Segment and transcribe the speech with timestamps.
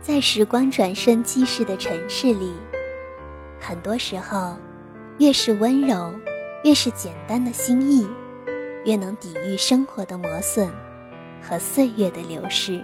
[0.00, 2.52] 在时光转瞬即逝的城市里，
[3.60, 4.56] 很多时候，
[5.18, 6.14] 越是温柔，
[6.62, 8.06] 越是简单的心意，
[8.84, 10.70] 越能抵御生活的磨损
[11.42, 12.80] 和岁月的流逝。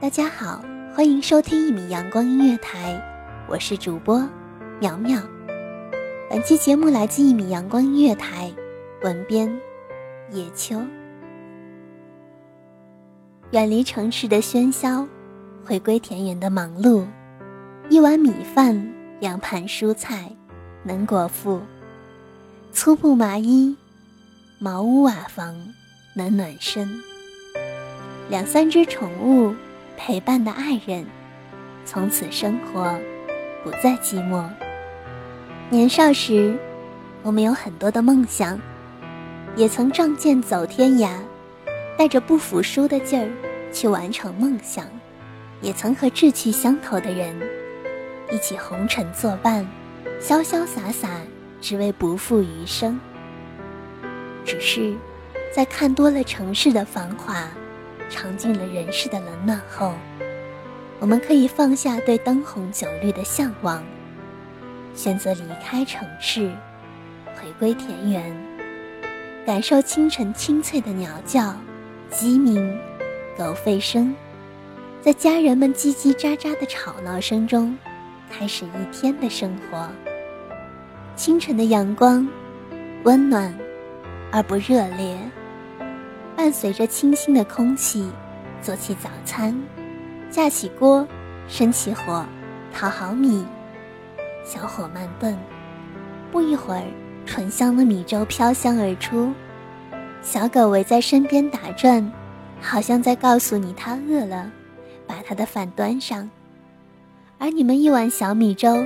[0.00, 0.64] 大家好，
[0.96, 3.00] 欢迎收听一米阳光音乐台，
[3.46, 4.26] 我是主播
[4.80, 5.20] 苗苗。
[6.30, 8.50] 本期节目来自一米阳光音乐台，
[9.02, 9.54] 文编
[10.30, 10.80] 叶秋。
[13.50, 15.06] 远离城市的喧嚣。
[15.64, 17.06] 回归田园的忙碌，
[17.88, 20.28] 一碗米饭，两盘蔬菜，
[20.82, 21.60] 能果腹；
[22.72, 23.76] 粗布麻衣，
[24.58, 25.54] 茅屋瓦房，
[26.16, 26.84] 能暖身；
[28.28, 29.54] 两三只宠物，
[29.96, 31.06] 陪伴的爱人，
[31.84, 32.98] 从此生活
[33.62, 34.44] 不再寂寞。
[35.70, 36.58] 年少时，
[37.22, 38.58] 我们有很多的梦想，
[39.54, 41.10] 也曾仗剑走天涯，
[41.96, 43.30] 带着不服输的劲儿
[43.72, 44.84] 去完成梦想。
[45.62, 47.34] 也曾和志趣相投的人
[48.30, 49.66] 一起红尘作伴，
[50.20, 51.08] 潇潇洒洒，
[51.60, 52.98] 只为不负余生。
[54.44, 54.94] 只是，
[55.54, 57.48] 在看多了城市的繁华，
[58.10, 59.94] 尝尽了人世的冷暖后，
[60.98, 63.84] 我们可以放下对灯红酒绿的向往，
[64.96, 66.50] 选择离开城市，
[67.36, 68.36] 回归田园，
[69.46, 71.54] 感受清晨清脆的鸟叫、
[72.10, 72.76] 鸡鸣、
[73.38, 74.12] 狗吠声。
[75.02, 77.76] 在家人们叽叽喳喳的吵闹声中，
[78.30, 79.90] 开始一天的生活。
[81.16, 82.24] 清晨的阳光，
[83.02, 83.52] 温暖
[84.30, 85.18] 而不热烈，
[86.36, 88.08] 伴随着清新的空气，
[88.62, 89.60] 做起早餐，
[90.30, 91.04] 架起锅，
[91.48, 92.24] 生起火，
[92.72, 93.44] 淘好米，
[94.44, 95.36] 小火慢炖。
[96.30, 96.84] 不一会儿，
[97.26, 99.32] 醇香的米粥飘香而出，
[100.22, 102.08] 小狗围在身边打转，
[102.60, 104.48] 好像在告诉你它饿了。
[105.12, 106.30] 把他的饭端上，
[107.36, 108.82] 而你们一碗小米粥，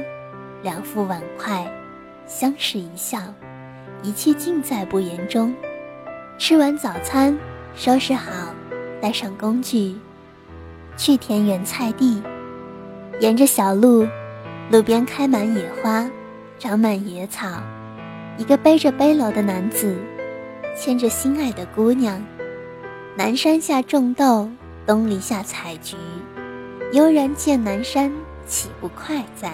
[0.61, 1.65] 两副碗筷，
[2.27, 3.21] 相视一笑，
[4.03, 5.55] 一切尽在不言中。
[6.37, 7.39] 吃完早餐，
[7.77, 8.53] 收拾好，
[9.01, 9.95] 带上工具，
[10.97, 12.21] 去田园菜地。
[13.21, 14.05] 沿着小路，
[14.73, 16.11] 路边开满野花，
[16.59, 17.63] 长满野草。
[18.37, 19.97] 一个背着背篓的男子，
[20.77, 22.21] 牵着心爱的姑娘，
[23.17, 24.51] 南山下种豆。
[24.87, 25.97] 东篱下采菊，
[26.93, 28.13] 悠然见南山，
[28.47, 29.53] 岂不快哉？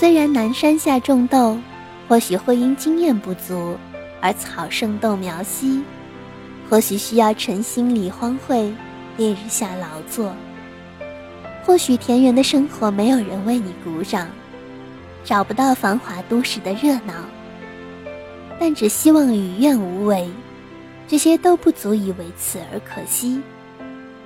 [0.00, 1.58] 虽然南山下种豆，
[2.08, 3.76] 或许会因经验不足
[4.22, 5.82] 而草盛豆苗稀，
[6.70, 8.72] 或许需要晨兴里荒秽，
[9.18, 10.34] 烈日下劳作。
[11.62, 14.26] 或许田园的生活没有人为你鼓掌，
[15.22, 17.12] 找不到繁华都市的热闹，
[18.58, 20.26] 但只希望与愿无违，
[21.06, 23.38] 这些都不足以为此而可惜。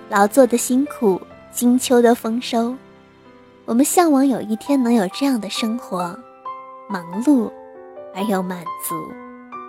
[0.08, 1.20] 劳作的辛苦，
[1.50, 2.76] 金秋的丰收，
[3.66, 6.14] 我们向往有一天能有这样的生活：
[6.86, 7.50] 忙碌
[8.14, 8.94] 而又满足。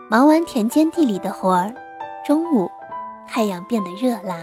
[0.10, 1.74] 忙完田间地里的活儿，
[2.26, 2.70] 中午
[3.26, 4.38] 太阳变得热辣。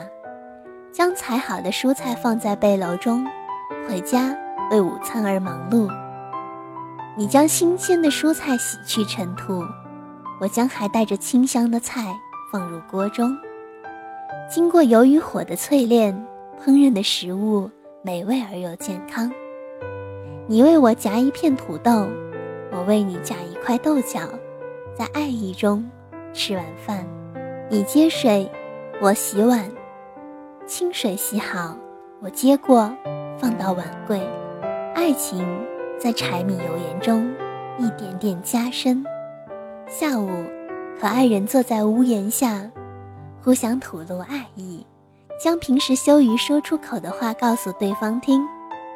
[0.91, 3.27] 将采好的蔬菜放在背篓中，
[3.87, 4.35] 回家
[4.71, 5.87] 为午餐而忙碌。
[7.15, 9.63] 你将新鲜的蔬菜洗去尘土，
[10.41, 12.19] 我将还带着清香的菜
[12.51, 13.37] 放入锅中。
[14.51, 16.27] 经过油与火的淬炼，
[16.59, 17.71] 烹饪的食物
[18.03, 19.31] 美味而又健康。
[20.53, 22.07] 你为我夹一片土豆，
[22.71, 24.21] 我为你夹一块豆角，
[24.95, 25.91] 在爱意中
[26.35, 27.07] 吃完饭。
[27.71, 28.47] 你接水，
[29.01, 29.67] 我洗碗。
[30.67, 31.75] 清水洗好，
[32.21, 32.95] 我接过，
[33.39, 34.21] 放到碗柜。
[34.95, 35.43] 爱情
[35.99, 37.33] 在柴米油盐中
[37.79, 39.03] 一点点加深。
[39.89, 40.29] 下午
[41.01, 42.71] 和爱人坐在屋檐下，
[43.43, 44.87] 互相吐露爱意，
[45.43, 48.47] 将平时羞于说出口的话告诉对方听。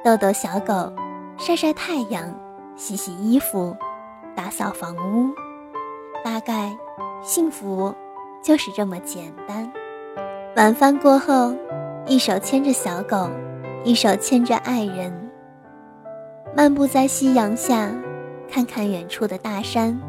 [0.05, 0.93] 豆豆小狗，
[1.38, 2.35] 晒晒太阳，
[2.77, 3.77] 洗洗衣服，
[4.35, 5.31] 打扫房屋。
[6.25, 6.75] 大概
[7.23, 7.94] 幸福
[8.43, 9.71] 就是这么简单。
[10.56, 11.55] 晚饭过后，
[12.06, 13.29] 一手牵着小狗，
[13.85, 15.12] 一手牵着爱人，
[16.56, 17.91] 漫步在夕阳下，
[18.50, 20.00] 看看远处的大山，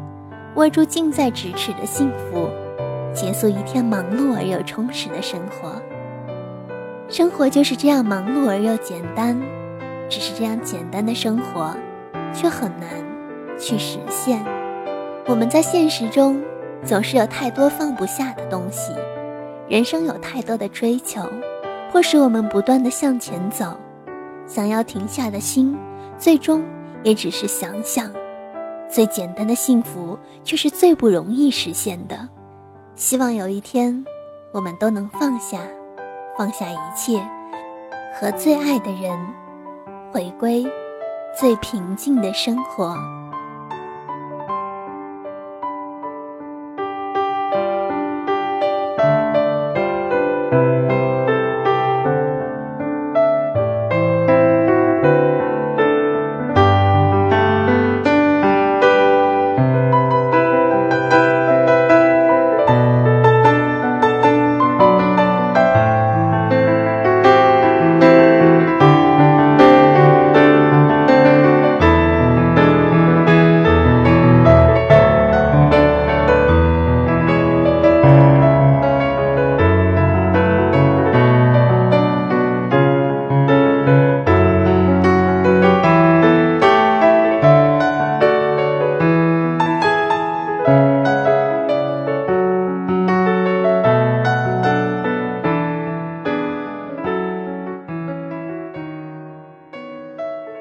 [0.54, 2.48] 握住近在咫尺的幸福，
[3.12, 5.80] 结束一天忙碌而又充实的生活。
[7.10, 9.38] 生活就是这样忙碌而又简单，
[10.08, 11.74] 只是这样简单的生活，
[12.32, 12.88] 却很难
[13.58, 14.44] 去实现。
[15.26, 16.42] 我们在现实中
[16.84, 18.92] 总是有太多放不下的东西。
[19.68, 21.22] 人生有太多的追求，
[21.92, 23.76] 迫使我们不断的向前走。
[24.46, 25.76] 想要停下的心，
[26.16, 26.64] 最终
[27.02, 28.10] 也只是想想。
[28.88, 32.26] 最简单的幸福，却是最不容易实现的。
[32.94, 34.02] 希望有一天，
[34.50, 35.58] 我们都能放下，
[36.38, 37.22] 放下一切，
[38.18, 39.18] 和最爱的人，
[40.10, 40.64] 回归
[41.38, 43.17] 最平静的生活。